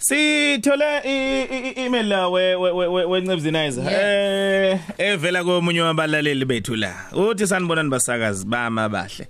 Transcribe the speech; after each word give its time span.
Sithole 0.00 1.00
i-email 1.04 2.06
la 2.06 2.28
we 2.28 2.54
wencebzinizer 3.04 3.84
eh 3.86 4.78
evela 4.98 5.44
komunye 5.44 5.80
wabalaleli 5.80 6.44
bethu 6.44 6.76
la. 6.76 6.94
Uthi 7.12 7.46
sanibonani 7.46 7.90
basakazi 7.90 8.46
bama 8.46 8.88
bahle. 8.88 9.28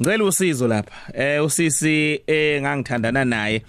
Ngicela 0.00 0.24
usizo 0.24 0.68
lapha. 0.68 1.12
Eh 1.14 1.44
usisi 1.44 2.20
engangithandana 2.26 3.24
naye. 3.24 3.62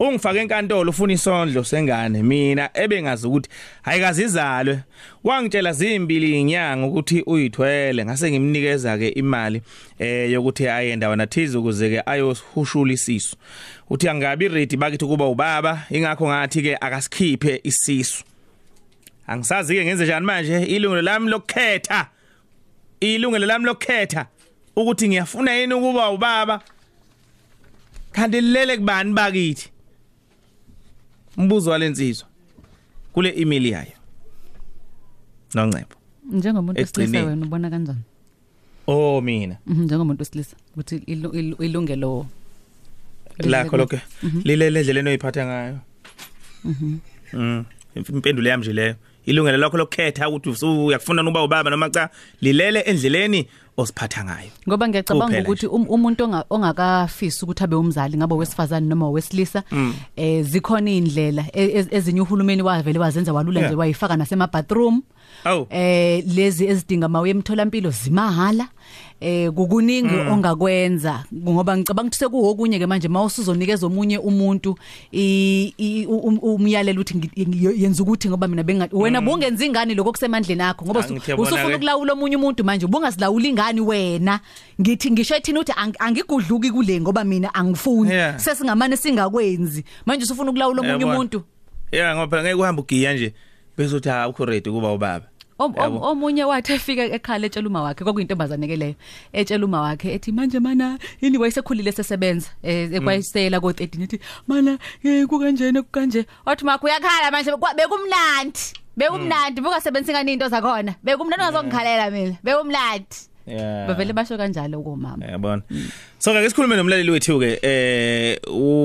Ungifake 0.00 0.38
enkantolo 0.38 0.90
ufuna 0.90 1.12
isondlo 1.12 1.64
sengane 1.64 2.22
mina 2.22 2.70
ebengazi 2.74 3.26
ukuthi 3.26 3.50
ayikazi 3.84 4.22
izalwe. 4.22 4.78
Wangitshela 5.24 5.72
zimbili 5.72 6.40
inyanga 6.40 6.86
ukuthi 6.86 7.22
uyithwele 7.26 8.04
ngase 8.04 8.30
ngimnikeza 8.30 8.98
ke 8.98 9.08
imali 9.08 9.62
eh 9.98 10.32
yokuthi 10.32 10.68
aye 10.68 10.96
ndawana 10.96 11.26
thize 11.26 11.58
ukuze 11.58 11.90
ke 11.90 12.02
ayohushula 12.06 12.92
isisu. 12.92 13.36
Uthi 13.92 14.08
angabi 14.08 14.48
ready 14.48 14.76
bakithi 14.76 15.04
kuba 15.06 15.26
ubaba 15.28 15.84
ingakho 15.90 16.24
ngathi 16.28 16.62
ke 16.62 16.72
akasikhiphe 16.80 17.60
isisu. 17.64 18.24
Angisazi 19.26 19.74
ke 19.76 19.84
ngenze 19.84 20.04
njani 20.04 20.26
manje 20.26 20.64
ilungelo 20.64 21.02
lami 21.02 21.28
lokukhetha. 21.30 22.08
Ilungelo 23.00 23.46
lami 23.46 23.64
lokukhetha 23.66 24.26
ukuthi 24.76 25.08
ngiyafuna 25.08 25.52
yini 25.54 25.74
ukuba 25.74 26.10
ubaba 26.10 26.60
kanti 28.12 28.40
lele 28.40 28.76
kubani 28.76 29.12
bakithi 29.12 29.68
umbuzo 31.36 31.70
walensizwa 31.70 32.28
kule 33.12 33.34
email 33.36 33.66
yayo 33.66 33.92
noncebo 35.54 35.94
Njengomuntu 36.32 36.80
wesilisa 36.80 37.24
wena 37.24 37.46
ubona 37.46 37.70
kanjani? 37.70 38.00
oh 38.86 39.20
mina 39.20 39.56
Mhm 39.66 39.82
njengomuntu 39.84 40.20
wesilisa 40.20 40.56
ukuthi 40.72 40.96
ilu- 40.96 41.32
ilu- 41.34 41.64
ilungelo 41.64 42.26
lakho 43.38 43.76
lokho 43.76 43.98
lilele 44.44 44.80
endleleni 44.80 45.08
oyiphatha 45.10 45.46
ngayo. 45.46 45.78
Mhm. 46.64 47.62
Impendulo 47.96 48.48
yami 48.48 48.62
nje 48.62 48.72
leyo 48.72 48.94
ilungelo 49.26 49.56
lakho 49.58 49.76
lokukhetha 49.76 50.28
ukuthi 50.28 50.66
uyakufuna 50.66 51.22
uba 51.28 51.42
ubaba 51.44 51.70
noma 51.70 51.90
cha 51.90 52.08
lilele 52.40 52.80
endleleni 52.80 53.46
osiphatha 53.76 54.24
ngayo. 54.24 54.50
Ngoba 54.68 54.88
ngiyacabanga 54.88 55.26
Kuphela 55.26 55.42
ukuthi 55.48 55.66
um- 55.66 55.88
umuntu 55.88 56.24
onga- 56.24 56.44
ongakafisi 56.50 57.44
ukuthi 57.44 57.64
abe 57.64 57.76
umzali 57.76 58.16
ngabe 58.16 58.34
wesifazane 58.34 58.86
noma 58.86 59.10
wesilisa 59.10 59.62
eh 60.16 60.44
zikhona 60.44 60.90
indlela 60.90 61.44
e- 61.52 61.78
ez- 61.80 61.88
ezinye 61.90 62.20
uhulumeni 62.20 62.62
wavele 62.62 62.98
wazenza 62.98 63.32
walula 63.32 63.60
Yeah. 63.60 63.70
nje 63.72 63.76
wayifaka 63.78 64.16
nasema 64.16 64.46
bathroom 64.46 65.02
awu 65.44 65.66
eh 65.70 66.24
lezi 66.26 66.66
ezidinga 66.66 67.08
mawe 67.08 67.30
emtholampilo 67.30 67.90
zimahala 67.90 68.68
eh 69.20 69.50
kukuningi 69.50 70.14
ongakwenza 70.30 71.24
ngoba 71.34 71.76
ngicabanga 71.76 72.06
ukuthi 72.08 72.18
sekuwokunye 72.18 72.78
ke 72.78 72.86
manje 72.86 73.08
mawusuzonikeza 73.08 73.86
omunye 73.86 74.18
umuntu 74.18 74.74
um- 75.12 76.38
umyalelo 76.42 77.02
ngi- 77.02 77.82
yenza 77.82 78.02
ukuthi 78.02 78.28
ngoba 78.28 78.48
mina 78.48 78.62
benga 78.62 78.88
wena 78.92 79.20
bungenza 79.20 79.64
ingane 79.64 79.94
lokho 79.94 80.12
kusemandleni 80.12 80.62
akho? 80.62 80.84
Ngoba 80.84 81.00
Ah, 81.00 81.34
usufuna 81.38 81.76
ukulawula 81.76 82.12
omunye 82.12 82.36
umuntu 82.36 82.64
manje 82.64 82.86
ubungasilawula 82.86 83.46
ingane 83.48 83.80
wena? 83.80 84.40
Ngithi 84.80 85.10
ngisho 85.10 85.34
ethina 85.36 85.60
ukuthi 85.60 85.72
ang- 85.72 85.96
angigudluki 85.98 86.70
kule 86.70 87.00
ngoba 87.00 87.24
mina 87.24 87.54
angifuni. 87.54 88.10
Yeah. 88.10 88.38
sesingamane 88.38 88.96
singakwenzi. 88.96 89.84
Manje 90.06 90.24
usufuna 90.24 90.50
ukulawula 90.50 90.80
omunye 90.80 90.92
Yabona. 90.98 91.14
umuntu? 91.18 91.42
Yeah 91.92 92.16
ngoba 92.16 92.42
ngeke 92.42 92.54
uhambe 92.54 92.82
ugiya 92.82 93.14
nje. 93.14 93.34
Bese 93.76 93.96
uthi 93.96 94.08
ha 94.08 94.28
ukho 94.28 94.44
ready 94.44 94.70
kuba 94.70 94.92
ubaba. 94.92 95.26
Om- 95.58 95.74
om- 95.76 95.82
Yabo. 95.82 95.98
omunye 96.10 96.44
wathi 96.44 96.72
efika 96.72 97.04
ekhala 97.04 97.46
etshela 97.46 97.68
uma 97.68 97.82
wakhe 97.82 98.04
kwakuyintombazane 98.04 98.66
ke 98.66 98.76
leyo 98.76 98.94
etshela 99.32 99.64
uma 99.64 99.80
wakhe 99.80 100.14
ethi 100.14 100.32
manje 100.32 100.58
mana 100.60 100.98
yini? 101.20 101.38
Wayesekhulile 101.38 101.92
sesebenza 101.92 102.48
eh 102.62 102.90
kwayisela 103.02 103.60
ko 103.60 103.70
13 103.70 104.02
ethi 104.02 104.20
mana 104.48 104.78
eh 105.04 105.26
kukanjena 105.26 105.82
kukanje. 105.82 106.26
Wathi 106.46 106.64
makho 106.64 106.86
uyakhala 106.86 107.30
manje 107.30 107.50
kwa- 107.52 107.74
bekumnandi 107.74 108.60
bekumnandi 108.96 109.60
buka 109.60 109.80
sebenzisa 109.80 110.12
ngani 110.12 110.32
into 110.32 110.48
zakhona 110.48 110.94
bekumnandi 111.04 111.44
ungazongikhalela 111.44 112.10
mina 112.10 112.36
bekumnandi. 112.42 113.16
Yeah. 113.46 113.86
Bavele 113.88 114.12
basho 114.12 114.36
kanjalo 114.36 114.82
komama. 114.82 115.24
Yabona. 115.26 115.62
So 116.18 116.32
ke 116.32 116.48
sikhulume 116.50 116.76
nomlaleli 116.76 117.10
wethu 117.10 117.38
ke 117.38 117.58
eh 117.62 118.38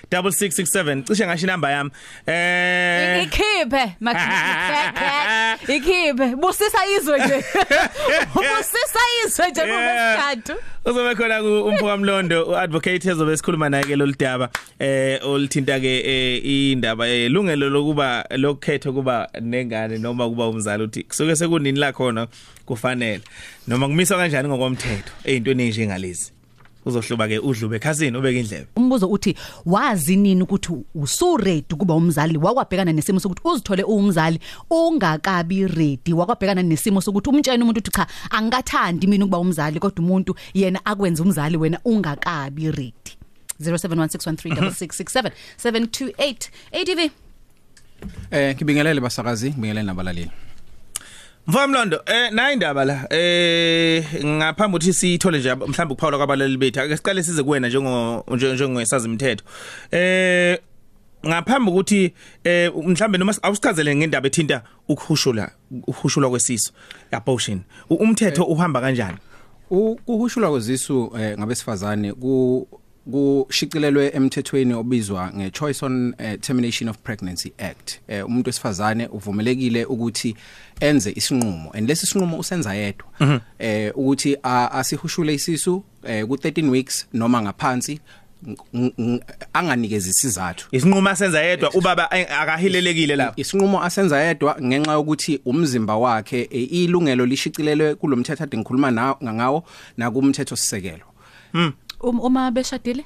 08080716136667 0.03 1.03
cishe 1.03 1.25
ngasho 1.28 1.46
inamba 1.46 1.72
yami. 1.72 1.90
Eh. 2.28 3.24
Ikhiphe 3.24 3.96
makhiphe 4.00 5.75
ikhiphe. 5.75 6.36
Busisa 6.36 6.78
izwe 7.00 7.19
nje. 7.25 7.36
Busisa 8.36 9.00
izwe 9.25 9.50
nje 9.52 9.62
kubesithathu 9.62 10.53
uzobe 10.86 11.16
khona 11.16 11.42
ku- 11.42 11.63
umphoka 11.68 11.97
mlondo 11.97 12.44
uadvocate 12.46 13.09
ezobe 13.09 13.38
sikhuluma 13.38 13.69
naye 13.69 13.84
ke 13.84 13.96
loludaba 13.96 14.50
eh 14.80 15.19
olithinta 15.28 15.80
ke 15.80 16.02
eh, 16.06 16.46
indaba 16.46 17.08
elungelo 17.08 17.69
lokuba 17.94 18.26
lokukhetha 18.38 18.92
kuba 18.92 19.30
nengane 19.42 19.98
noma 19.98 20.30
kuba 20.30 20.48
umzali 20.48 20.84
uthi 20.84 21.04
kusuke 21.04 21.36
sekunini 21.36 21.80
la 21.80 21.94
khona 21.94 22.28
kufanele. 22.66 23.22
Noma 23.68 23.88
kumiswa 23.88 24.18
kanjani 24.18 24.50
ngokomthetho 24.50 25.12
ezintweni 25.24 25.70
njengalezi 25.70 26.31
uzohluba 26.86 27.28
ke 27.28 27.40
udlube 27.40 27.76
ekhasini 27.76 28.18
ubeke 28.18 28.40
indlebe. 28.40 28.68
Umbuzo 28.76 29.08
uthi 29.08 29.36
wazi 29.66 30.16
nini 30.16 30.42
ukuthi 30.42 30.74
usu 30.96 31.38
ready 31.38 31.76
kuba 31.76 31.94
umzali? 31.94 32.38
Wakwabhekana 32.38 32.92
nesimo 32.92 33.20
sokuthi 33.20 33.42
uzithole 33.46 33.84
uumzali 33.84 34.40
ungakabi 34.70 35.68
ready. 35.68 36.14
Wakwabhekana 36.14 36.64
nesimo 36.64 37.02
sokuthi 37.02 37.30
umtshela 37.30 37.64
umuntu 37.64 37.80
uthi 37.80 37.92
cha 37.92 38.08
angikathandi 38.31 39.08
mina 39.08 39.25
ukuba 39.25 39.40
umzali 39.40 39.80
kodwa 39.80 40.04
umuntu 40.06 40.36
yena 40.54 40.86
akwenza 40.86 41.24
umzali 41.24 41.58
wena 41.58 41.80
ungakabi 41.86 42.72
ready. 42.72 43.18
0716136667 43.62 45.31
728 45.58 46.50
ATV 46.72 47.12
Eh 48.31 48.56
ngibingelele 48.56 49.02
basakazi, 49.02 49.50
ngibingelele 49.50 49.86
nabalaleli. 49.86 50.31
Mfamlondo 51.47 52.02
eh 52.06 52.31
nayi 52.31 52.53
indaba 52.53 52.86
la 52.86 53.08
eh 53.14 54.06
ngaphambi 54.25 54.78
ukuthi 54.78 54.94
sithole 54.94 55.40
nje 55.40 55.56
mhlawumbe 55.56 55.94
ukuphawula 55.94 56.18
kwabalali 56.18 56.58
bethu 56.58 56.81
ake 56.81 56.97
siqale 56.97 57.24
size 57.24 57.44
kuwena 57.44 57.68
njengo 57.68 58.24
njengosazi 58.36 59.08
imithetho 59.08 59.44
eh 59.92 60.59
ngaphambi 61.28 61.72
ukuthi 61.72 62.13
eh 62.44 62.72
mhlambe 62.88 63.18
noma 63.18 63.36
awusichazele 63.42 63.96
ngendaba 63.96 64.28
ethinta 64.28 64.62
ukuhushula 64.90 65.52
ukuhushulwa 65.88 66.30
kwesiso 66.30 66.72
abortion 67.12 67.62
U- 67.90 67.96
umthetho 67.96 68.44
uhamba 68.44 68.81
kanjani 68.81 69.18
Ukuhushulwa 69.69 70.50
kwezisu 70.52 71.12
eh, 71.19 71.38
ngabesifazane 71.38 72.13
ku 72.13 72.68
kushicilelwe 73.12 74.12
emthethweni 74.16 74.74
obizwa 74.74 75.31
ngeChoice 75.36 75.86
on 75.86 76.16
eh, 76.18 76.40
Termination 76.40 76.90
of 76.90 76.97
Pregnancy 76.97 77.52
Act. 77.58 78.00
Eh 78.08 78.25
umuntu 78.25 78.47
wesifazane 78.47 79.08
uvumelekile 79.08 79.86
ukuthi 79.86 80.36
enze 80.80 81.12
isinqumo 81.16 81.72
and 81.74 81.90
lesi 81.90 82.06
sinqumo 82.06 82.38
usenza 82.40 82.74
yedwa. 82.74 83.42
Eh 83.59 83.92
ukuthi 83.96 84.38
asihushule 84.44 85.34
isisu 85.34 85.84
eh 86.03 86.25
ku 86.28 86.36
13 86.36 86.69
weeks 86.69 87.08
noma 87.13 87.42
ngaphansi 87.42 88.00
ng- 88.47 88.92
ng- 88.97 89.22
anganikeza 89.53 90.09
isizathu. 90.09 90.68
isinqumo 90.72 91.09
asenza 91.09 91.42
yedwa 91.44 91.69
ubaba 91.74 92.12
ay- 92.12 92.28
akahilelekile 92.42 93.16
lapho 93.16 93.34
isinqumo 93.42 93.84
asenza 93.84 94.19
yedwa 94.19 94.58
ngenxa 94.63 94.92
yokuthi 94.92 95.40
umzimba 95.46 95.97
wakhe 95.97 96.47
e, 96.52 96.63
ilungelo 96.63 97.25
lishicilelwe 97.25 97.96
kulomthetho 97.96 98.44
ade 98.44 98.58
ngikhuluma 98.58 98.92
na- 98.92 99.16
ngawo 99.24 99.63
nakumthetho 99.98 100.56
sisekelo 100.56 101.06
Um- 101.56 101.72
uma 102.09 102.51
beshadile? 102.51 103.03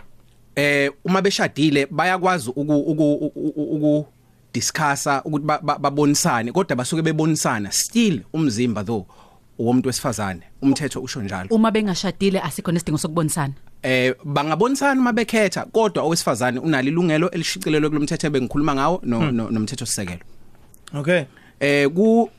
Eh 0.55 0.91
uma 1.05 1.21
beshadile 1.21 1.85
bayakwazi 1.91 2.49
uku 2.49 2.73
uku 2.75 4.05
discussa 4.53 5.21
ukuthi 5.25 5.45
ba- 5.45 5.59
ba- 5.63 5.79
babonisane 5.79 6.51
kodwa 6.51 6.75
basuke 6.75 7.01
bebonisana 7.01 7.71
still 7.71 8.21
umzimba 8.33 8.83
though 8.83 9.05
womuntu 9.59 9.87
wesifazane 9.87 10.41
umthetho 10.61 11.01
usho 11.01 11.21
njalo. 11.21 11.49
Uma 11.51 11.71
bengashadile 11.71 12.39
asikho 12.41 12.71
nesidingo 12.71 12.97
sokubonisana? 12.97 13.53
Eh 13.83 14.15
bangabonisana 14.25 15.01
uma 15.01 15.13
bekhetha 15.13 15.65
kodwa 15.65 16.03
owesifazane 16.03 16.59
unalo 16.59 16.87
ilungelo 16.87 17.29
elishicilelwe 17.31 17.89
kulomthetho 17.89 18.29
bengikhuluma 18.29 18.75
ngawo 18.75 18.99
no- 19.03 19.31
no- 19.31 19.49
nomthetho 19.49 19.85
sisekelo 19.85 20.21
okay. 20.93 21.23
Eh 21.59 21.87
ku 21.89 22.29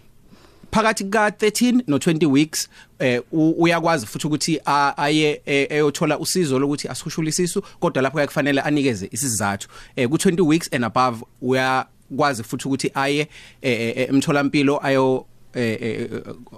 phakathi 0.70 1.04
ka 1.04 1.28
13 1.30 1.82
no 1.86 1.96
20 1.98 2.26
weeks 2.26 2.68
eh 2.98 3.22
u- 3.32 3.54
uyakwazi 3.58 4.06
futhi 4.06 4.26
ukuthi 4.26 4.60
a- 4.66 4.94
aye 4.96 5.40
eh, 5.46 5.66
eyothola 5.70 6.18
usizo 6.18 6.58
lokuthi 6.58 6.88
asihushule 6.88 7.28
isisu 7.28 7.62
kodwa 7.80 8.02
lapho 8.02 8.26
kufanele 8.26 8.60
anikeze 8.60 9.08
isizathu. 9.12 9.68
Eh 9.96 10.08
ku 10.08 10.16
20 10.16 10.40
weeks 10.46 10.68
and 10.72 10.84
above 10.84 11.24
uyakwazi 11.42 12.42
futhi 12.42 12.68
ukuthi 12.68 12.90
aye 12.94 13.28
eh, 13.62 13.80
eh, 13.96 14.08
emtholampilo 14.10 14.86
ayo 14.86 15.26
eh, 15.54 15.78
eh, 15.82 16.08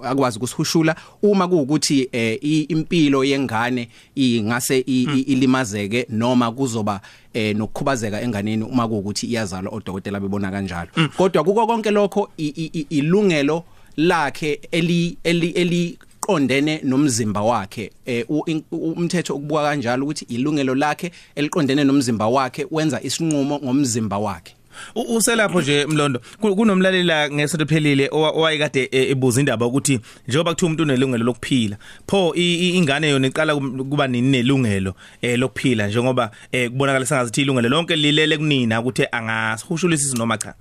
akwazi 0.03 0.39
ukusihushula 0.39 0.97
uma 1.23 1.49
kuukuthi 1.49 2.09
eh, 2.13 2.39
i- 2.43 2.61
impilo 2.69 3.25
yengane 3.25 3.89
ingase 4.15 4.79
i- 4.79 5.03
i- 5.17 5.21
ilimazeke 5.21 6.07
noma 6.09 6.53
kuzoba 6.53 7.01
eh 7.35 7.57
nokukhubazeka 7.57 8.21
enganeni 8.23 8.65
uma 8.65 8.89
kuukuthi 8.89 9.27
iyazalwa 9.27 9.73
odokotela 9.75 10.21
bebona 10.21 10.51
kanjalo. 10.51 10.91
Kodwa 11.17 11.45
kuko 11.45 11.67
konke 11.67 11.91
lokho 11.91 12.29
i- 12.37 12.47
i- 12.57 12.71
i- 12.81 12.87
ilungelo 12.91 13.65
lakhe 13.97 14.61
eli 14.73 15.17
eli 15.55 15.99
qondene 16.21 16.81
nomzimba 16.85 17.43
wakhe. 17.43 17.91
Eh 18.07 18.25
umthetho 18.71 19.35
ukubuka 19.35 19.63
kanjalo 19.63 20.05
ukuthi 20.05 20.25
ilungelo 20.29 20.75
lakhe 20.75 21.11
eliqondene 21.35 21.85
nomzimba 21.85 22.27
wakhe 22.29 22.67
wenza 22.71 23.01
isinqumo 23.03 23.61
ngomzimba 23.65 24.19
wakhe. 24.19 24.55
Uselapho 24.95 25.61
nje 25.61 25.87
mlondo 25.87 26.21
Ku- 26.41 26.57
kunomlaleli 26.57 27.05
la 27.05 27.31
ngesonto 27.31 27.67
phelile 27.67 28.09
owa- 28.09 28.31
owayekade 28.33 28.89
e- 28.93 29.11
ebuza 29.11 29.41
indaba 29.41 29.67
ukuthi 29.67 30.01
njengoba 30.29 30.51
kuthiwa 30.55 30.67
umuntu 30.69 30.83
unelungelo 30.83 31.25
lokuphila 31.25 31.77
pho 32.07 32.33
ingane 32.35 33.09
yona 33.11 33.27
iqala 33.27 33.55
kuba 33.57 34.07
nini 34.09 34.29
nelungelo 34.29 34.95
eh 35.23 35.39
lokuphila 35.39 35.87
njengoba 35.89 36.31
eh 36.53 36.71
kubonakala 36.71 37.07
sengathi 37.07 37.43
ilungelo 37.43 37.69
lonke 37.69 37.97
lilele 37.97 38.37
kunina 38.37 38.81
ukuthi 38.81 39.05
angasihushulisa 39.13 40.17
noma 40.17 40.39
cha? 40.39 40.55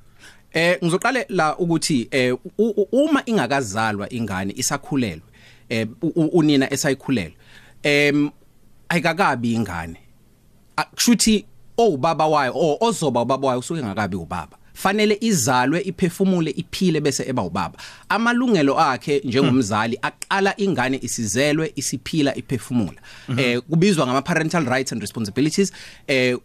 Eh 0.54 0.78
ngizoqale 0.84 1.26
la 1.30 1.58
ukuthi 1.58 2.08
eh 2.12 2.34
uma 2.92 3.24
ingakazalwa 3.26 4.14
ingane 4.14 4.54
isakhulelwe 4.58 5.22
eh 5.70 5.88
unina 6.34 6.74
esayikhulelwe 6.74 7.36
em 7.84 8.30
ayikakabi 8.90 9.54
ingane. 9.54 10.00
Akushuthi 10.76 11.46
owubaba 11.78 12.28
wayo 12.28 12.78
ozoba 12.82 13.22
ubaba 13.22 13.48
wayo 13.48 13.60
usuke 13.60 13.84
ngakabi 13.84 14.16
ubaba. 14.16 14.58
Fanele 14.80 15.18
izalwe 15.22 15.82
iphefumule 15.82 16.52
iphile 16.56 17.00
bese 17.02 17.24
eba 17.30 17.44
ubaba. 17.44 17.78
Amalungelo 18.10 18.80
akhe 18.80 19.22
njengomzali 19.26 19.98
aqala 20.02 20.54
ingane 20.58 21.00
isizelwe 21.02 21.72
isiphila 21.76 22.36
iphefumula 22.36 23.00
eh 23.38 23.60
kubizwa 23.70 24.06
ngama 24.08 24.22
parental 24.22 24.66
rights 24.66 24.92
and 24.94 25.02
responsibilities. 25.02 25.72
Eh 26.08 26.38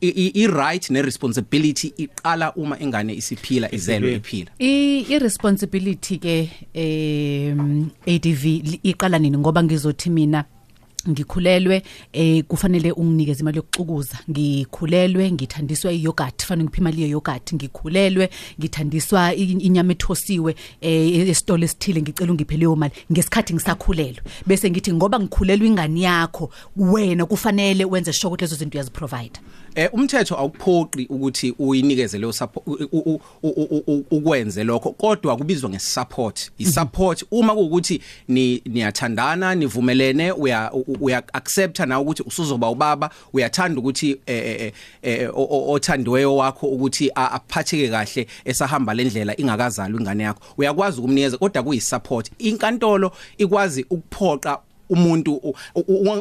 i- 0.00 0.08
i 0.24 0.26
i- 0.42 0.46
right 0.46 0.90
ne 0.90 1.02
responsibility 1.02 1.92
iqala 1.96 2.52
uma 2.56 2.76
ingane 2.80 3.14
isiphila 3.14 3.74
izelwe 3.74 4.14
iphila. 4.14 4.50
I 4.58 5.00
irresponsibility 5.08 6.18
ke 6.18 6.50
em 6.74 7.90
ADV 8.06 8.44
li- 8.44 8.80
iqala 8.82 9.18
nini? 9.18 9.38
Ngoba 9.38 9.62
ngizothi 9.62 10.10
mina 10.10 10.44
ngikhulelwe 11.08 11.82
eh 12.12 12.44
kufanele 12.44 12.92
unginikeze 12.92 13.40
imali 13.40 13.56
yokucukuza 13.56 14.18
ngikhulelwe 14.30 15.32
ngithandiswa 15.32 15.92
iyogurt 15.92 16.44
fanele 16.44 16.64
ngiphi 16.64 16.80
imali 16.80 17.02
yeyogurt 17.02 17.54
ngikhulelwe 17.54 18.30
ngithandiswa 18.60 19.34
i- 19.34 19.42
inyama 19.66 19.92
ethosiwe 19.92 20.54
eh 20.80 21.28
esitolo 21.28 21.64
esithile 21.64 22.02
ngicela 22.02 22.32
ungiphe 22.32 22.56
leyo 22.56 22.76
mali. 22.76 22.92
Ngesikhathi 23.12 23.54
ngisakhulelwe. 23.54 24.22
Bese 24.46 24.70
ngithi 24.70 24.92
ngoba 24.92 25.20
ngikhulelwe 25.20 25.66
ingane 25.68 26.00
yakho 26.00 26.50
wena 26.76 27.26
kufanele 27.26 27.84
wenze 27.84 28.12
sure 28.12 28.28
ukuthi 28.28 28.44
lezo 28.44 28.56
zinto 28.56 28.78
uyaziprovide. 28.78 29.40
Eh 29.74 29.88
umthetho 29.92 30.36
awuphoqi 30.38 31.06
ukuthi 31.10 31.54
uyinikeze 31.58 32.18
leyo 32.18 32.32
support 32.32 32.66
u- 32.66 32.88
u- 32.92 33.20
u- 33.42 33.48
u- 33.48 33.82
u- 33.86 34.04
ukwenze 34.10 34.64
lokho 34.64 34.90
kodwa 34.90 35.36
kubizwa 35.36 35.70
ngesupport. 35.70 36.50
Isupport 36.58 37.24
uma 37.30 37.54
kuukuthi 37.54 38.00
ni 38.28 38.62
niyathandana 38.66 39.54
nivumelene 39.54 40.32
uya 40.32 40.70
u- 40.72 40.96
uya 41.00 41.22
accepta 41.32 41.86
na 41.86 42.00
ukuthi 42.00 42.22
usuzoba 42.22 42.70
ubaba 42.70 43.10
uyathanda 43.32 43.80
ukuthi 43.80 44.10
eh, 44.26 44.60
eh, 44.60 44.72
eh, 45.02 45.30
o- 45.34 45.48
o- 45.50 45.72
othandiweyo 45.72 46.36
wakho 46.36 46.66
ukuthi 46.66 47.10
a- 47.14 47.30
aphatheke 47.30 47.88
kahle 47.88 48.26
esahamba 48.44 48.94
lendlela 48.94 49.40
ingakazalwa 49.40 50.00
ingane 50.00 50.22
yakho. 50.24 50.40
Uyakwazi 50.58 50.98
ukumnikeza 51.00 51.38
kodwa 51.38 51.62
kuyisupport. 51.62 52.30
Inkantolo 52.38 53.12
ikwazi 53.38 53.86
ukuphoqa 53.90 54.58
umuntu 54.92 55.40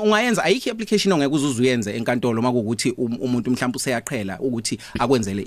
ungayenza 0.04 0.44
ayikho 0.44 0.72
application 0.72 1.14
ongeke 1.14 1.36
uzuzuyenze 1.36 1.92
enkantolo 1.98 2.42
makuukuthi 2.42 2.92
um- 2.98 3.18
umuntu 3.22 3.52
mhlawumbe 3.52 3.78
useyaqhela 3.78 4.40
ukuthi 4.40 4.78
akwenzele 5.00 5.44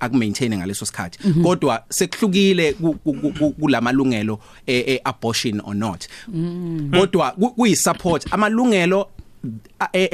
akumaintain 0.00 0.56
ngaleso 0.58 0.86
sikhathi. 0.86 1.18
Kodwa 1.42 1.84
sekuhlukile 1.88 2.72
ku- 2.72 2.94
ku- 2.94 3.32
ku- 3.38 3.50
kulamalungelo 3.52 4.38
eh, 4.66 4.84
eh, 4.88 5.00
abortion 5.04 5.60
or 5.64 5.74
not. 5.74 6.08
Kodwa 6.90 7.30
ku- 7.32 7.50
kuyisupport. 7.54 8.26
Amalungelo 8.32 9.08
eh, 9.92 10.08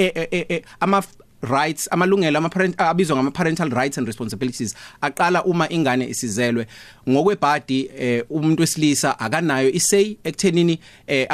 eh, 0.48 0.62
ama 0.80 1.02
rights 1.42 1.88
amalungelo 1.90 2.38
ama 2.38 2.48
parent 2.48 2.80
abizwa 2.80 3.16
ngama 3.16 3.30
parental 3.30 3.70
rights 3.70 3.98
and 3.98 4.06
responsibilities 4.06 4.74
aqala 5.00 5.44
uma 5.44 5.68
ingane 5.68 6.08
isizelwe. 6.08 6.66
Ngokwebhadi 7.08 7.90
eh, 7.98 8.24
umuntu 8.30 8.60
wesilisa 8.60 9.18
akanayo 9.18 9.70
isay 9.70 10.16
ekuthenini 10.24 10.78
eh, 11.06 11.28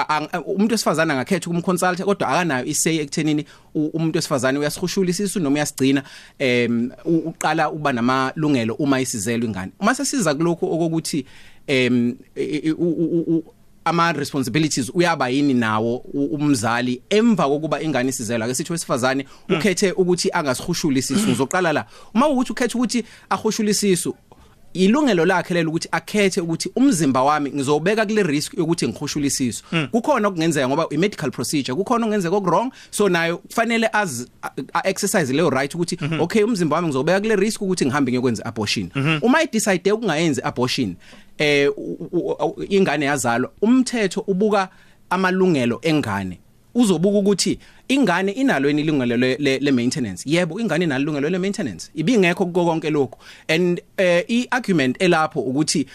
umuntu 0.46 0.72
wesifazana 0.72 1.14
angakhetha 1.14 1.50
ukumconsult 1.50 2.02
kodwa 2.02 2.28
akanayo 2.28 2.64
isay 2.64 2.98
ekuthenini 2.98 3.44
umuntu 3.74 4.16
wesifazana 4.18 4.58
uyasihushula 4.58 5.10
isisu 5.10 5.40
noma 5.40 5.54
uyasigcina 5.54 6.02
uqala 7.04 7.70
uba 7.70 7.92
namalungelo 7.92 8.74
uma 8.74 9.00
isizelwe 9.00 9.46
ingane. 9.46 9.72
Uma 9.80 9.94
sesiza 9.94 10.34
kuloko 10.34 10.66
okokuthi 10.66 11.26
em 11.66 12.16
ama 13.84 14.12
responsibilities 14.12 14.90
uyaba 14.94 15.28
yini 15.28 15.54
nawo 15.54 15.96
u- 15.96 16.24
umzali 16.34 17.02
emva 17.10 17.44
kokuba 17.48 17.82
ingane 17.82 18.08
isizelwa 18.08 18.48
ke 18.48 18.54
sithi 18.54 18.72
wesifazane 18.72 19.24
ukhethe 19.50 19.92
ukuthi 19.92 20.30
angasihushuli 20.32 20.98
isisu 20.98 21.30
uzoqala 21.32 21.72
la. 21.72 21.86
Uma 22.14 22.28
ukuthi 22.28 22.52
ukhethe 22.52 22.78
ukuthi 22.78 23.04
ahushule 23.30 23.70
isisu 23.70 24.14
ilungelo 24.74 25.24
lakhe 25.24 25.54
lelo 25.54 25.70
ukuthi 25.70 25.88
akhethe 25.92 26.40
ukuthi 26.40 26.70
umzimba 26.76 27.22
wami 27.22 27.50
ngizobeka 27.50 28.06
kule 28.06 28.22
risk 28.22 28.54
yokuthi 28.58 28.88
ngihushule 28.88 29.26
isisu. 29.26 29.64
Kukhona 29.90 30.28
okungenzeka 30.28 30.68
ngoba 30.68 30.86
i 30.90 30.96
medical 30.98 31.30
procedure 31.30 31.74
kukhona 31.74 32.06
okungenzeka 32.06 32.36
okwrong 32.36 32.72
so 32.90 33.08
nayo 33.08 33.36
kufanele 33.38 33.88
az 33.92 34.26
a- 34.42 34.50
a- 34.72 34.88
exercise 34.88 35.32
leyo 35.32 35.50
right 35.50 35.74
ukuthi 35.74 35.98
okay 36.20 36.42
umzimba 36.42 36.76
wami 36.76 36.88
ngizobeka 36.88 37.20
kule 37.20 37.36
risk 37.36 37.62
ukuthi 37.62 37.86
ngihambe 37.86 38.10
ngiyokwenza 38.12 38.44
abortion. 38.46 38.90
Uma 39.22 39.38
i 39.42 39.46
decide 39.52 39.92
ukungayenzi 39.92 40.40
abortion 40.42 40.96
eh 41.38 41.68
u- 41.76 42.08
u- 42.12 42.36
u- 42.46 42.64
ingane 42.68 43.06
yazalwa 43.06 43.50
umthetho 43.62 44.20
ubuka 44.26 44.68
amalungelo 45.10 45.78
engane. 45.82 46.38
Uzobuka 46.74 47.18
ukuthi 47.18 47.58
ingane 47.88 48.32
inalo 48.32 48.68
yini 48.68 48.82
ilungelo 48.82 49.16
le, 49.16 49.58
le, 49.60 49.72
maintenance? 49.72 50.22
Yebo 50.26 50.60
ingane 50.60 50.84
inalo 50.84 51.02
ilungelo 51.02 51.30
le 51.30 51.38
maintenance. 51.38 51.90
Ibingekho 51.94 52.46
kuko 52.46 52.64
konke 52.64 52.90
lokho 52.90 53.18
and 53.48 53.80
eh, 53.96 54.24
i 54.28 54.46
argument 54.50 54.96
elapho 55.00 55.40
ukuthi 55.40 55.86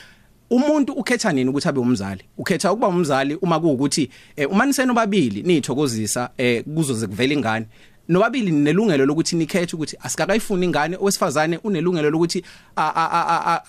umuntu 0.49 0.93
ukhetha 0.93 1.31
nini 1.31 1.49
ukuthi 1.49 1.69
abe 1.69 1.79
umzali? 1.79 2.23
Ukhetha 2.37 2.71
ukuba 2.71 2.87
umzali 2.87 3.35
uma 3.35 3.59
kuukuthi 3.59 4.09
eh, 4.35 4.51
uma 4.51 4.65
nisenobabili 4.65 5.43
nithokozisa 5.43 6.29
eh, 6.37 6.63
kuzoze 6.63 7.07
kuvela 7.07 7.33
ingane. 7.33 7.65
Nobabili 8.09 8.51
nelungelo 8.51 9.05
lokuthi 9.05 9.35
nikhethe 9.35 9.75
ukuthi 9.75 9.97
asikakayifuni 10.03 10.65
ingane 10.65 10.97
owesifazane 11.01 11.59
unelungelo 11.63 12.09
lokuthi 12.09 12.43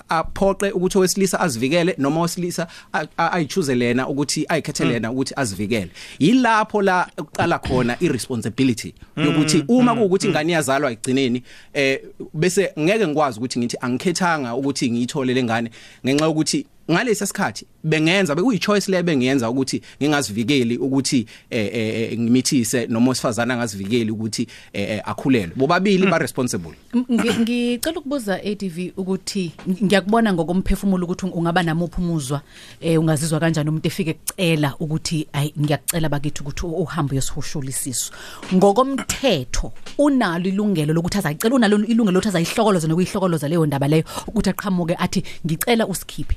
aphoqe 0.09 0.70
ukuthi 0.70 0.99
owesilisa 0.99 1.40
azivikele 1.40 1.94
noma 1.99 2.20
owesilisa 2.20 2.66
a- 2.92 3.06
a- 3.18 3.32
ayichoose 3.32 3.75
lena 3.75 4.09
ukuthi 4.09 4.47
ayikhethe 4.49 4.85
lena 4.85 5.12
ukuthi 5.12 5.35
azivikele. 5.37 5.90
Yilapho 6.18 6.82
la 6.82 7.06
uqala 7.18 7.59
khona 7.59 7.97
irresponsibility 8.00 8.94
yokuthi 9.16 9.64
uma 9.68 9.94
kuukuthi 9.94 10.26
ingane 10.26 10.52
iyazalwa 10.52 10.92
igcineni 10.92 11.42
eh 11.75 12.00
bese 12.35 12.73
ngeke 12.78 13.06
ngikwazi 13.06 13.38
ukuthi 13.38 13.59
ngithi 13.59 13.76
angikhethanga 13.80 14.54
ukuthi 14.54 14.90
ngiyithole 14.90 15.35
lengane 15.35 15.70
ngenxa 16.06 16.25
yokuthi 16.25 16.66
ngalesi 16.90 17.26
sikhathi 17.26 17.66
bengenza 17.85 18.35
bekuyichoice 18.35 18.90
le 18.90 19.02
bengiyenza 19.02 19.50
ukuthi 19.50 19.82
ngingazivikeli 20.02 20.76
ukuthi 20.76 21.26
eh, 21.50 21.70
eh, 21.73 22.12
eh, 22.12 22.18
ngimithise 22.18 22.87
noma 22.87 23.11
osifazana 23.11 23.54
angazivikeli 23.54 24.11
ukuthi 24.11 24.47
eh, 24.73 24.90
eh, 24.90 25.02
akhulelwe. 25.04 25.54
Bobabili 25.56 26.06
ba 26.06 26.18
responsible. 26.18 26.75
Ngi- 26.94 27.40
ngicela 27.40 27.99
ukubuza 27.99 28.35
ADV 28.44 28.92
ukuthi 28.97 29.52
ngiyakubona 29.82 30.32
ngokomphefumulo 30.32 31.06
ukuthi 31.06 31.26
ungaba 31.26 31.62
namuphi 31.62 32.00
umuzwa 32.00 32.42
eh 32.80 33.00
ungazizwa 33.00 33.40
kanjani 33.40 33.68
umuntu 33.68 33.88
efike 33.88 34.11
ekucela 34.11 34.75
ukuthi 34.80 35.26
ayi 35.32 35.54
ngiyakucela 35.61 36.09
bakithi 36.09 36.40
ukuthi 36.42 36.66
uhambe 36.66 37.12
uyosihushula 37.12 37.68
isisu. 37.70 38.12
Ngokomthetho 38.54 39.73
unalo 39.99 40.49
ilungelo 40.49 40.94
lokuthi 40.94 41.18
azayicela 41.18 41.54
unalo 41.54 41.76
ilungelo 41.76 42.20
lokuthi 42.20 42.28
azayihlokoloza 42.28 42.88
nokuyihlokoloza 42.88 43.49
leyo 43.49 43.66
ndaba 43.66 43.88
leyo 43.88 44.04
ukuthi 44.26 44.50
aqhamuke 44.50 44.94
athi 44.99 45.23
ngicela 45.47 45.87
usikhiphe. 45.87 46.37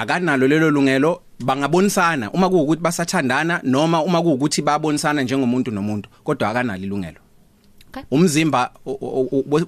Akanalo 0.00 0.46
lelo 0.46 0.70
lungelo 0.70 1.22
bangabonisana 1.40 2.30
uma 2.32 2.48
kuukuthi 2.50 2.82
basathandana 2.82 3.60
noma 3.64 4.02
uma 4.02 4.22
kuukuthi 4.22 4.62
bayabonisana 4.62 5.22
njengomuntu 5.22 5.70
nomuntu 5.70 6.08
kodwa 6.24 6.48
akanalo 6.48 6.82
ilungelo 6.82 7.20
Okay. 7.88 8.02
umzimba 8.10 8.70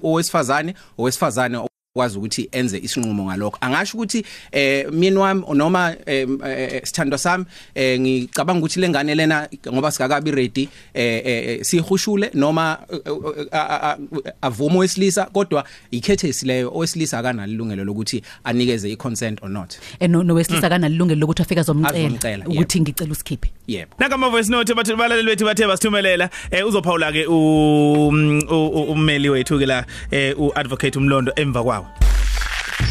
owesifazane 0.03 0.75
owesifazane 0.97 1.57
kwazi 1.93 2.17
ukuthi 2.17 2.49
enze 2.51 2.77
isinqumo 2.77 3.23
ngalokho. 3.25 3.57
Angasho 3.61 3.97
ukuthi 3.97 4.23
eh 4.51 4.87
mina 4.91 5.19
wami 5.19 5.43
noma 5.53 5.95
eh, 6.05 6.27
eh, 6.45 6.81
sithando 6.83 7.17
sami 7.17 7.45
eh 7.75 7.99
ngicabanga 7.99 8.59
ukuthi 8.59 8.79
lengane 8.79 9.15
lena 9.15 9.49
ngoba 9.67 9.91
sigakabi 9.91 10.31
ready 10.31 10.69
eh, 10.93 11.21
eh 11.25 11.59
sihushule 11.63 12.31
noma 12.33 12.79
eh, 12.93 13.47
a- 13.51 13.91
a- 13.91 13.97
avuma 14.41 14.79
wesilisa 14.79 15.25
kodwa 15.25 15.63
ikhethe 15.91 16.33
leyo 16.45 16.71
owesilisa 16.73 17.19
akanalo 17.19 17.51
ilungelo 17.51 17.83
lokuthi 17.83 18.23
anikeze 18.43 18.89
i-consent 18.91 19.43
or 19.43 19.49
not. 19.49 19.73
Eh, 19.99 20.09
no- 20.09 20.23
nowesilisa 20.23 20.69
kanalilungelo 20.69 21.19
lokuthi 21.19 21.41
afike 21.41 21.59
azomcela 21.59 21.89
Azomcela, 22.05 22.45
ukuthi 22.47 22.81
ngicela 22.81 23.11
usikhiphe. 23.11 23.51
Yebo. 23.67 23.91
Naka 23.99 24.15
ama 24.15 24.29
voice 24.29 24.49
note 24.49 24.73
bathi 24.73 24.95
balaleli 24.95 25.27
bethu 25.27 25.45
bathe 25.45 25.67
basithumelela 25.67 26.29
eh 26.51 26.67
uzophawula 26.67 27.11
ke 27.11 27.25
u- 27.27 28.07
u- 28.07 28.71
u- 28.79 28.91
ummeli 28.91 29.29
wethu 29.29 29.59
ke 29.59 29.65
la 29.65 29.85
eh 30.11 30.39
uadvocate 30.39 30.95
umlondo 30.97 31.33
emva 31.35 31.63
kwawo. 31.63 31.81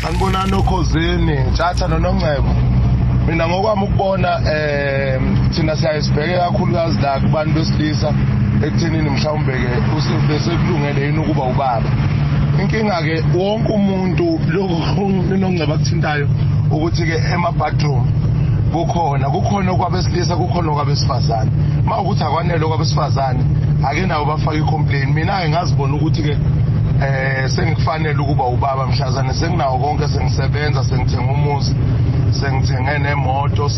Sanibona 0.03 0.47
nokhozini 0.47 1.37
ntshatha 1.51 1.89
nonongcebo. 1.89 2.53
Mina 3.27 3.49
ngokwami 3.49 3.85
ukubona 3.85 4.31
eh 4.53 5.21
thina 5.53 5.77
siyayisibheke 5.77 6.37
kakhulukazi 6.37 7.01
la 7.01 7.21
kubantu 7.21 7.53
besilisa 7.55 8.15
ekuthenini 8.65 9.11
mhlawumbe 9.11 9.53
ke 9.53 9.71
besekulungele 10.29 11.07
yini 11.07 11.19
ukuba 11.19 11.45
ubaba. 11.45 11.91
Inkinga 12.61 13.03
ke 13.03 13.25
wonke 13.35 13.73
umuntu 13.73 14.41
lokho 14.49 15.03
nonongcebo 15.29 15.75
akuthintayo 15.77 16.27
ukuthi 16.71 17.03
ke 17.07 17.17
ema 17.35 17.53
bathroom 17.53 18.07
kukhona 18.73 19.31
kukhona 19.31 19.73
okwabesilisa 19.73 20.37
kukhona 20.37 20.73
okwabesifazane. 20.73 21.51
Uma 21.85 22.01
ukuthi 22.01 22.23
akwanele 22.25 22.65
okwabesifazane 22.65 23.43
ake 23.85 24.07
nabo 24.07 24.25
bafake 24.25 24.59
i-complain. 24.59 25.13
Mina-ke 25.13 25.49
ngazibona 25.49 25.95
ukuthi 25.95 26.23
ke 26.23 26.37
eh 27.03 27.49
sengikufanele 27.49 28.19
ukuba 28.19 28.45
ubaba 28.45 28.87
mhlazane 28.87 29.33
senginawo 29.35 29.79
konke 29.79 30.09
sengisebenza 30.09 30.85
sengithenga 30.85 31.33
umuzi 31.33 31.75
sengithenge 32.31 32.99
nemoto 32.99 33.69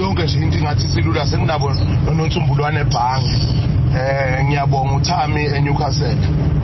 yonke 0.00 0.22
nje 0.22 0.38
into 0.40 0.58
ingathi 0.58 0.86
silula 0.88 1.26
senginabo 1.26 1.70
nononsumbulwane 2.04 2.80
ebhange. 2.80 3.34
Eh 3.96 4.44
ngiyabonga 4.44 4.94
uThami 4.94 5.44
eNewcastle. 5.44 6.16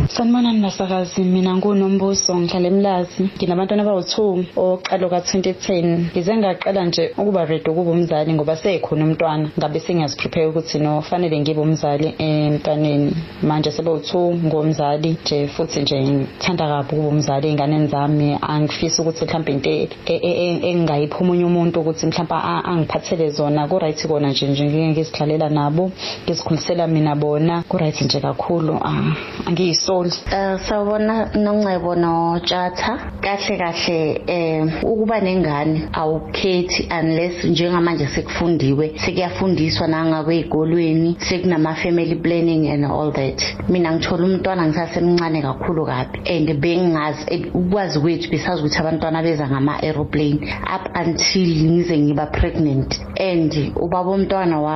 Sanibonani 0.08 0.60
nasakazi 0.60 1.24
mina 1.24 1.56
ngunombuso 1.56 2.36
ngihlala 2.36 2.68
emlazi. 2.68 3.30
Nginabantwana 3.36 3.82
abawu2 3.84 4.44
oqalo 4.56 5.08
ka2010 5.08 5.98
ngize 6.12 6.36
ngaqala 6.36 6.84
nje 6.84 7.14
ukuba 7.18 7.44
ready 7.44 7.70
ukuba 7.70 7.90
umzali 7.90 8.32
ngoba 8.34 8.56
sekhona 8.56 9.04
umntwana. 9.04 9.48
Ngabe 9.58 9.80
sengiyaziprepare 9.80 10.46
ukuthi 10.46 10.78
no 10.78 11.00
fanele 11.02 11.40
ngibe 11.40 11.60
umzali 11.60 12.14
emntwaneni 12.18 13.12
manje 13.42 13.70
sebawu2 13.70 14.44
ngomzali 14.46 15.16
nje 15.24 15.48
futhi 15.48 15.80
nje 15.80 15.96
ngithanda 16.02 16.68
kabi 16.68 16.88
ukuba 16.92 17.08
umzali 17.08 17.48
einganeni 17.48 17.86
zami. 17.86 18.38
Angifisi 18.42 19.00
ukuthi 19.00 19.24
mhlawumbe 19.24 19.52
into 19.52 19.70
e- 19.70 19.88
e- 20.06 20.36
e- 20.44 20.60
engingayipha 20.70 21.18
omunye 21.20 21.44
umuntu 21.44 21.80
ukuthi 21.80 22.06
mhlawumbe 22.06 22.36
angiphathele 22.70 23.30
zona. 23.30 23.68
Ku 23.68 23.78
right 23.78 24.06
kona 24.06 24.28
nje 24.30 24.46
nje 24.46 24.64
ngike 24.64 24.88
ngizidlalela 24.88 25.48
nabo 25.50 25.90
ngizikhulisela 26.24 26.86
mina 26.86 27.14
bona. 27.16 27.62
Ku 27.68 27.78
right 27.78 28.00
nje 28.00 28.20
kakhulu 28.20 28.74
ah, 28.82 29.16
angiyisoli 30.02 30.10
Eh 30.32 30.58
sawubona 30.68 31.30
noNcebo 31.34 31.94
noTshatha. 31.94 32.98
Kahle 33.20 33.56
kahle 33.58 34.22
eh 34.26 34.66
ukuba 34.82 35.20
nengane 35.20 35.88
awukhethi 35.92 36.88
unless 37.00 37.44
njengamanje 37.44 38.06
sekufundiwe 38.06 38.92
sekuyafundiswa 38.96 39.86
nangabe 39.88 40.38
ezikolweni 40.38 41.16
sekunama 41.18 41.74
family 41.74 42.14
planning 42.16 42.68
and 42.70 42.84
all 42.84 43.12
that. 43.12 43.40
Mina 43.68 43.92
ngithola 43.92 44.24
umntwana 44.24 44.66
ngisasemncane 44.66 45.42
kakhulu 45.42 45.86
kabi 45.86 46.18
and 46.26 46.60
bengazi 46.60 47.24
eh, 47.28 47.54
ukwazi 47.54 48.00
kwethu 48.00 48.30
besazi 48.30 48.60
ukuthi 48.62 48.78
abantwana 48.78 49.22
beza 49.22 49.48
ngama 49.48 49.78
aeroplane 49.82 50.38
up 50.76 50.88
until 50.96 51.64
ngize 51.64 51.98
ngiba 51.98 52.26
pregnant. 52.26 53.00
And 53.20 53.52
ubaba 53.76 54.10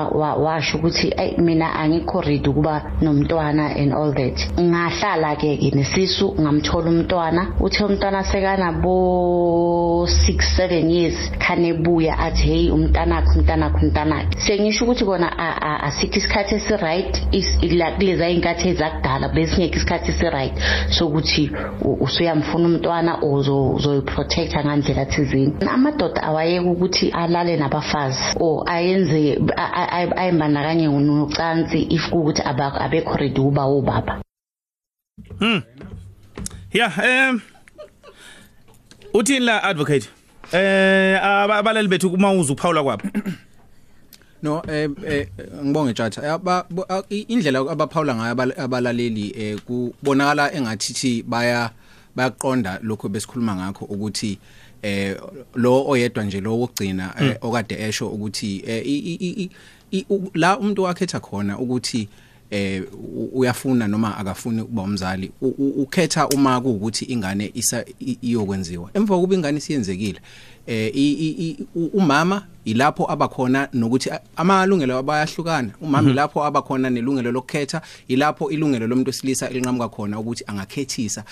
wa- 0.09 0.35
washo 0.37 0.79
ukuthi 0.79 1.13
"Ey, 1.17 1.37
mina 1.39 1.73
angikho 1.75 2.21
ready 2.21 2.49
ukuba 2.49 2.83
nomntwana 3.03 3.77
and 3.77 3.93
all 3.93 4.13
that. 4.15 4.39
Ngahlala 4.61 5.08
ke 5.41 5.57
ke 5.57 5.71
nesisu 5.77 6.35
ngamthola 6.41 6.91
umntwana. 6.91 7.43
Uthe 7.61 7.85
umntwana 7.85 8.25
sekanabo 8.25 10.07
6 10.07 10.59
7 10.59 10.91
years 10.91 11.31
khane 11.39 11.73
buya 11.83 12.19
athi 12.19 12.43
hey 12.43 12.71
umntanakho 12.71 13.39
umntanakho 13.39 13.79
umntanakho 13.83 14.31
sengisho 14.39 14.85
ukuthi 14.85 15.05
kona 15.05 15.29
a- 15.39 15.59
a- 15.61 15.81
asikho 15.89 16.17
isikhathi 16.19 16.55
esi 16.55 16.77
right 16.77 17.13
kuleza 17.99 18.29
inkathi 18.29 18.69
ezakudala 18.69 19.29
besingekho 19.29 19.77
isikhathi 19.77 20.11
esi 20.11 20.31
right 20.31 20.55
sokuthi 20.91 21.51
u- 21.85 21.99
usuyamfuna 22.05 22.67
umntwana 22.69 23.23
uzoyiprotecta 23.23 24.65
ngandlela 24.65 25.05
thizini 25.07 25.53
amadoda 25.75 26.23
awayeka 26.23 26.71
ukuthi 26.71 27.11
alale 27.11 27.57
nabafazi 27.57 28.37
or 28.41 28.63
ayenze 28.67 29.39
a- 29.57 29.73
a- 29.81 29.91
a- 29.99 30.17
ayembandakanye 30.17 30.87
nocansi 30.89 31.79
if 31.91 32.11
kuwukuthi 32.11 32.43
aba- 32.45 32.81
abekho 32.81 33.17
ready 33.17 33.41
ukuba 33.41 34.28
ubaba 35.41 35.63
Yeah, 36.73 36.93
em 36.99 37.41
uthini 39.15 39.41
la 39.45 39.63
advocate? 39.63 40.09
Eh 40.53 41.19
aba- 41.23 41.57
abalali 41.57 41.89
bethu 41.89 42.09
uma 42.09 42.33
uza 42.33 42.53
ukuphawula 42.53 42.83
kwabo. 42.83 43.03
No 44.43 44.63
eh 44.69 44.89
eh, 45.07 45.29
ngibonge 45.65 45.95
Tjatha 45.95 46.23
indlela 47.11 47.59
abaphawula 47.59 48.15
ngayo 48.15 48.35
abal- 48.35 48.61
abalaleli 48.61 49.35
eh 49.37 49.59
kubonakala 49.67 50.53
engathi 50.55 51.23
baya 51.27 51.71
bayaqonda 52.17 52.79
lokho 52.83 53.09
besikhuluma 53.09 53.57
ngakho 53.57 53.85
ukuthi 53.85 54.39
eh 54.83 55.17
lo 55.55 55.85
oyedwa 55.89 56.25
nje 56.25 56.41
lo 56.41 56.59
wokugcina 56.59 57.15
eh, 57.21 57.37
okade 57.41 57.75
esho 57.75 58.09
ukuthi 58.09 58.63
la 60.35 60.59
umuntu 60.59 60.83
wakhetha 60.83 61.21
khona 61.21 61.59
ukuthi 61.59 62.01
eh 62.03 62.09
u- 62.93 63.31
uyafuna 63.33 63.89
noma 63.89 64.17
akafuni 64.19 64.61
ukuba 64.61 64.83
umzali 64.83 65.31
ukhetha 65.77 66.29
uma 66.29 66.61
kuukuthi 66.61 67.05
ingane 67.05 67.51
isa 67.55 67.85
iyokwenziwa. 68.23 68.91
Emva 68.95 69.15
kokuba 69.15 69.35
ingane 69.35 69.61
siyenzekile 69.61 70.21
eh 70.67 71.57
umama 71.93 72.47
ilapho 72.65 73.11
abakhona 73.13 73.69
nokuthi 73.73 74.11
amalungelo 74.37 74.99
abayahlukana 74.99 75.71
umama 75.81 76.11
ilapho 76.11 76.45
abakhona 76.45 76.91
nelungelo 76.91 77.33
lokukhetha 77.33 77.83
ilapho 78.09 78.51
ilungelo 78.51 78.87
lomuntu 78.87 79.09
wesilisa 79.09 79.51
elinqamuka 79.51 79.89
khona 79.89 80.19
ukuthi 80.19 80.45
angakhethisa 80.47 81.25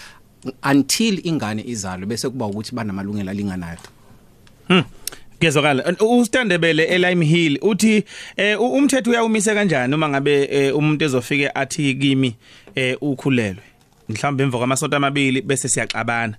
until 0.71 1.21
ingane 1.27 1.63
izalo 1.67 2.07
bese 2.07 2.29
kuba 2.29 2.47
ukuthi 2.47 2.75
banamalungelo 2.75 3.31
alinganayo. 3.31 3.79
Ngezwakala 5.40 5.85
ustandebele 6.00 6.85
eLime 6.85 7.25
Hill 7.25 7.59
uthi 7.62 8.05
eh 8.37 8.61
umthetho 8.61 9.11
uyawumise 9.11 9.55
kanjani 9.55 9.95
uma 9.95 10.09
ngabe 10.09 10.49
eh, 10.50 10.76
umuntu 10.76 11.05
ezofike 11.05 11.50
athi 11.55 11.95
kimi 11.95 12.37
eh 12.75 12.97
ukhulelwe? 13.00 13.62
Mhlawumbe 14.09 14.43
emva 14.45 14.59
kwamasonto 14.59 14.97
amabili 14.97 15.43
bese 15.43 15.69
siyaxabana. 15.69 16.37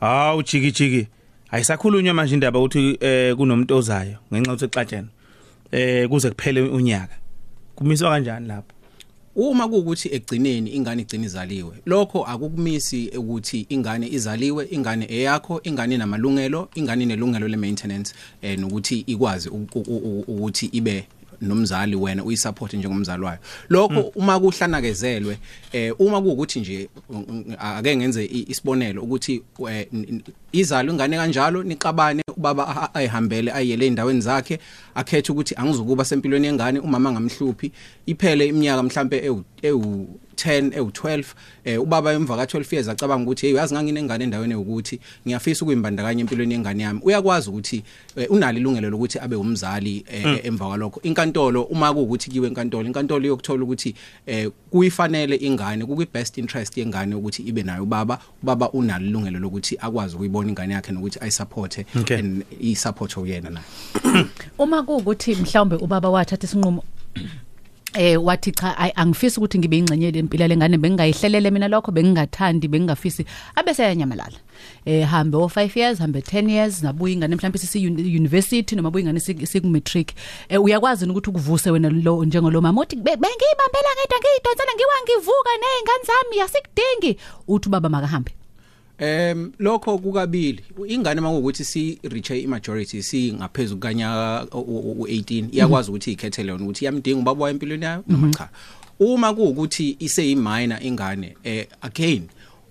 Hawu 0.00 0.42
jiki 0.42 0.72
jiki. 0.72 1.06
Ayisakhulunywa 1.50 2.14
manje 2.14 2.34
indaba 2.34 2.58
ukuthi 2.58 2.98
kunomuntu 3.36 3.76
ozayo 3.76 4.16
ngenxa 4.32 4.52
ukuthi 4.52 4.64
exatshena 4.64 5.08
eh 5.72 6.08
kuze 6.08 6.30
kuphele 6.30 6.60
unyaka. 6.60 7.14
Kumiswa 7.74 8.10
kanjani 8.10 8.48
lapho? 8.48 8.79
Uma 9.36 9.68
kuukuthi 9.68 10.08
egcineni 10.12 10.70
ingane 10.70 11.02
igcina 11.02 11.26
izaliwe 11.26 11.74
lokho 11.86 12.24
akukumisi 12.24 13.08
ukuthi 13.18 13.66
ingane 13.68 14.08
izaliwe 14.08 14.68
ingane 14.70 15.06
eyakho 15.10 15.60
ingane 15.62 15.96
namalungelo 15.96 16.68
ingane 16.74 17.06
nelungelo 17.06 17.48
le 17.48 17.56
maintenance 17.56 18.14
eh 18.42 18.58
nokuthi 18.58 18.98
ikwazi 19.06 19.48
ukuthi 19.48 20.66
ibe 20.66 21.06
nomzali 21.40 21.96
wena 21.96 22.24
uyisupport 22.24 22.74
njengomzali 22.74 23.24
wayo. 23.24 23.38
Lokho 23.68 24.00
uma 24.14 24.40
kuhlanakezelwe 24.40 25.38
eh 25.72 25.94
uma 26.00 26.22
kuukuthi 26.22 26.60
nje 26.60 26.88
mm, 27.10 27.24
mm, 27.28 27.54
ake 27.58 27.96
ngenze 27.96 28.24
isibonelo 28.48 29.02
ukuthi 29.02 29.42
eh, 29.70 29.86
izalo 30.52 30.92
ingane 30.92 31.16
kanjalo 31.16 31.62
niqabane 31.62 32.22
ubaba 32.40 32.94
ayihambele 32.94 33.52
ayele 33.52 33.86
endaweni 33.86 34.20
zakhe 34.20 34.58
akhethe 34.94 35.32
ukuthi 35.32 35.54
angizukuba 35.56 36.04
sempilweni 36.04 36.46
yengane 36.46 36.78
umama 36.80 37.12
ngamhluphi 37.12 37.72
iphele 38.06 38.46
iminyaka 38.46 38.82
mhlambe 38.82 39.16
ewu 39.24 39.44
ewu 39.62 40.20
10 40.44 40.70
ewu12 40.70 41.24
eh 41.64 41.82
ubaba 41.82 42.12
emva 42.12 42.36
ka 42.36 42.44
12 42.44 42.74
years 42.74 42.88
acabanga 42.88 43.24
ukuthi 43.24 43.46
hey 43.46 43.54
uyazi 43.54 43.74
nganginengane 43.74 44.24
endaweni 44.24 44.54
ukuthi 44.54 45.00
ngiyafisa 45.26 45.64
ukuyimbandakanya 45.64 46.20
empilweni 46.20 46.54
yengane 46.54 46.82
yami. 46.82 47.00
Uyakwazi 47.02 47.50
ukuthi 47.50 47.82
eh, 48.16 48.30
unalo 48.30 48.58
ilungelo 48.58 48.90
lokuthi 48.90 49.18
abe 49.18 49.36
umzali 49.36 50.04
eh, 50.12 50.40
emva 50.46 50.66
kwalokho. 50.66 51.00
Inkantolo 51.02 51.62
uma 51.62 51.94
kuukuthi 51.94 52.30
kiwe 52.30 52.48
enkantolo 52.48 52.86
inkantolo 52.86 53.24
iyokuthola 53.24 53.64
ukuthi 53.64 53.94
eh 54.26 54.50
kuyifanele 54.70 55.36
ingane 55.36 55.84
kuyi 55.84 56.06
best 56.12 56.38
interest 56.38 56.76
yengane 56.76 57.14
ukuthi 57.14 57.42
ibe 57.42 57.62
nayo 57.62 57.82
ubaba. 57.82 58.18
Ubaba 58.42 58.70
unalo 58.70 59.06
ilungelo 59.06 59.38
lokuthi 59.38 59.76
akwazi 59.80 60.14
ukuyibona 60.14 60.48
ingane 60.48 60.74
yakhe 60.74 60.92
nokuthi 60.92 61.18
ayisupporte 61.20 61.86
Okay. 62.30 62.54
and 62.60 62.60
isupport 62.60 63.16
uyena 63.16 63.50
naye 63.50 63.64
uma 64.58 64.82
kuukuthi 64.82 65.34
mhlawumbe 65.34 65.76
ubaba 65.76 66.10
wathatha 66.10 66.46
isinqumo 66.46 66.84
eh 67.94 68.24
wathi 68.24 68.52
cha 68.52 68.78
ay- 68.78 68.92
angifisi 68.96 69.40
ukuthi 69.40 69.58
ngibe 69.58 69.78
ingcenye 69.78 70.10
lempilo 70.10 70.46
lengane 70.46 70.78
bengingayihlelele 70.78 71.50
mina 71.50 71.68
lokho 71.68 71.92
bengingathandi 71.92 72.68
bengingafisi 72.68 73.26
abese 73.54 73.82
yanyamalala 73.82 74.38
eh 74.84 75.06
hambe 75.08 75.36
o 75.36 75.46
5 75.46 75.78
years 75.78 75.98
hambe 75.98 76.20
10 76.20 76.50
years 76.50 76.82
nabuya 76.82 77.12
ingane 77.14 77.36
mhlawumbe 77.36 77.58
sisi 77.58 77.86
university 77.86 78.76
noma 78.76 78.90
buya 78.90 79.02
ingane 79.02 79.20
siku 79.20 79.66
matric 79.66 80.12
eh 80.48 80.62
uyakwazi 80.62 81.04
ukuthi 81.10 81.30
ukuvuse 81.30 81.70
wena 81.70 81.90
lo 81.90 82.24
njengolo 82.24 82.60
mama 82.60 82.80
uthi 82.80 82.96
"Be- 82.96 83.16
bengiyibambela 83.16 83.90
ngeda 83.98 84.16
ngiyidonsela 84.20 84.72
ngiwa 84.74 84.94
ngivuka 85.04 85.50
nezingane 85.60 86.04
zami 86.06 86.40
asikudingi. 86.40 87.20
Uthi 87.48 87.68
baba 87.68 87.88
makahambe. 87.88 88.32
Em 89.00 89.52
lokho 89.58 89.98
kukabili. 89.98 90.60
Ingane 90.88 91.20
makuwukuthi 91.20 91.64
si 91.64 91.98
reach 92.02 92.30
i 92.30 92.46
majority 92.46 93.02
si 93.02 93.32
ngaphezulu 93.32 93.80
kanya 93.80 94.08
u18 94.52 95.44
iyakwazi 95.52 95.90
ukuthi 95.90 96.12
ikhethele 96.12 96.48
yona 96.52 96.64
ukuthi 96.64 96.84
yamdinga 96.84 97.20
ubaba 97.20 97.42
wayo 97.42 97.54
empilweni 97.54 97.84
yayo 97.84 98.04
noma 98.08 98.30
cha. 98.30 98.48
Uma 99.00 99.34
kuwukuthi 99.34 99.96
ise 99.98 100.34
minor 100.34 100.78
ingane 100.82 101.36
eh 101.44 101.66
again 101.82 102.22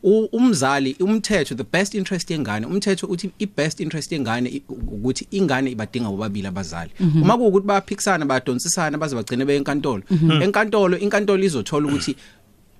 u- 0.03 0.25
umzali 0.31 0.95
umthetho 0.99 1.55
the 1.55 1.63
best 1.71 1.93
interest 1.93 2.31
yengane 2.31 2.65
umthetho 2.65 3.07
uthi 3.07 3.31
i 3.39 3.45
best 3.57 3.79
interest 3.79 4.11
yengane 4.11 4.49
i- 4.49 4.61
ukuthi 4.69 5.27
ingane 5.31 5.71
ibadinga 5.71 6.09
bobabili 6.09 6.47
abazali. 6.47 6.91
Uma 7.21 7.37
kuwukuthi 7.37 7.67
bayaphikisana 7.67 8.25
bayadonsisana 8.25 8.97
baze 8.97 9.15
bagcine 9.15 9.45
beyenkantolo 9.45 10.03
enkantolo 10.43 10.97
inkantolo 10.97 11.43
izothola 11.43 11.87
ukuthi 11.87 12.15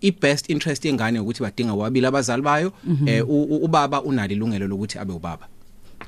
i 0.01 0.11
best 0.11 0.49
interest 0.49 0.85
yengane 0.85 1.19
ukuthi 1.19 1.41
badinga 1.43 1.73
bobabili 1.73 2.05
abazali 2.05 2.41
bayo 2.41 2.71
eh 3.05 3.23
u- 3.29 3.43
u- 3.43 3.63
ubaba 3.65 4.01
unalo 4.03 4.33
ilungelo 4.33 4.67
lokuthi 4.67 4.99
abe 4.99 5.13
ubaba. 5.13 5.47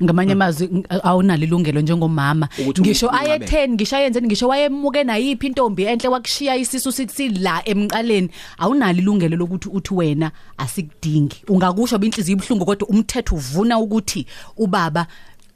Ngamanye 0.04 0.32
amazwi 0.34 0.68
ng- 0.68 0.86
awunalo 1.04 1.44
ilungelo 1.44 1.82
njengomama. 1.82 2.48
Ukuthi 2.60 2.82
ngisho 2.82 3.08
um- 3.08 3.16
aye 3.16 3.34
ungabe. 3.36 3.46
10 3.46 3.70
ngisho 3.74 3.96
ayenzeni 3.96 4.28
ngisho 4.28 4.48
wayemuke 4.48 5.04
nayiphi 5.04 5.48
intombi 5.48 5.84
enhle 5.84 6.10
wakushiya 6.10 6.56
isisu 6.56 6.92
sithi 6.92 7.30
la 7.30 7.62
emqaleni. 7.66 8.30
Awunalo 8.58 9.00
ilungelo 9.00 9.38
lokuthi 9.38 9.70
uthi 9.70 9.94
wena 9.94 10.32
asikudingi. 10.58 11.44
Ungakusho 11.48 12.00
inhliziyo 12.00 12.38
ibhlungu 12.38 12.66
kodwa 12.66 12.88
umthetho 12.88 13.36
uvuna 13.36 13.80
ukuthi 13.80 14.26
ubaba 14.58 15.08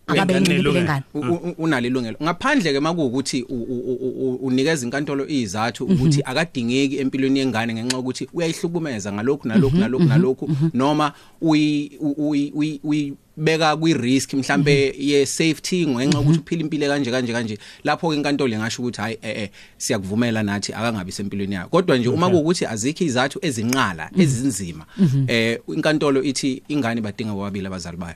akabe 0.07 0.33
Wengane 0.33 0.39
ingane 0.39 0.59
ilungelo. 0.59 0.73
lengane? 0.73 1.03
U- 1.13 1.49
u- 1.49 1.55
unalo 1.57 1.87
ilungelo 1.87 2.17
ngaphandle 2.23 2.73
ke 2.73 2.79
makuwukuthi 2.79 3.43
u- 3.43 3.53
u- 3.53 3.97
u- 4.01 4.29
u- 4.29 4.35
unikeza 4.35 4.85
inkantolo 4.85 5.27
izathu 5.27 5.85
ukuthi 5.85 6.21
akadingeki 6.25 6.97
empilweni 6.97 7.39
yengane 7.39 7.73
ngenxa 7.73 7.97
ukuthi 7.97 8.27
uyayihlukumeza 8.33 9.13
ngalokhu 9.13 9.47
nalokhu 9.47 9.77
nalokhu 9.77 10.05
nalokhu. 10.05 10.49
Noma 10.73 11.13
uyi 11.41 11.91
uyi- 11.99 12.51
uyi- 12.55 12.79
uyibeka 12.83 13.77
kwi 13.77 13.93
risk 13.93 14.33
mhlambe 14.33 14.95
ye 14.97 15.25
safety 15.25 15.87
ngenxa 15.87 16.19
ukuthi 16.19 16.39
uphila 16.39 16.61
impilo 16.61 16.87
kanje 16.87 17.11
kanje 17.11 17.33
kanje. 17.33 17.57
Lapho 17.83 18.09
ke 18.09 18.15
inkantolo 18.15 18.53
ingasho 18.53 18.81
ukuthi 18.81 19.01
hayi 19.01 19.17
eh 19.21 19.37
eh 19.41 19.49
siyakuvumela 19.77 20.43
nathi 20.43 20.73
akangabi 20.73 21.11
sempilweni 21.11 21.55
yakho. 21.55 21.69
Kodwa 21.69 21.97
nje 21.97 22.09
uma 22.09 22.29
kuwukuthi 22.29 22.65
azikho 22.65 23.03
izathu 23.03 23.39
ezinqala 23.41 24.09
ezinzima 24.17 24.85
eh 25.27 25.59
inkantolo 25.67 26.23
ithi 26.23 26.61
ingane 26.67 27.01
badinga 27.01 27.33
bobabili 27.33 27.67
abazali 27.67 27.97
bayo. 27.97 28.15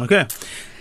Okay. 0.00 0.22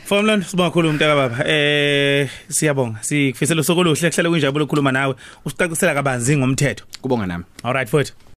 Formlan 0.07 0.41
sibakhulu 0.41 0.89
umntaka 0.89 1.15
baba. 1.15 1.43
Eh 1.45 2.29
siyabonga. 2.49 3.03
Sikufisela 3.03 3.63
sokoluhle 3.63 4.09
kuhlale 4.09 4.29
kunjabulo 4.29 4.63
ukukhuluma 4.65 4.91
nawe. 4.91 5.15
Usicacisela 5.45 5.93
kabanzi 5.93 6.37
ngomthetho. 6.37 6.85
kubonga 7.01 7.27
nami 7.27 7.43
All 7.63 7.73
right 7.73 7.89
futhi. 7.89 8.13